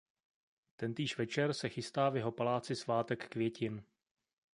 Tentýž 0.75 1.17
večer 1.17 1.53
se 1.53 1.69
chystá 1.69 2.09
v 2.09 2.15
jeho 2.15 2.31
paláci 2.31 2.75
Svátek 2.75 3.27
květin. 3.27 3.83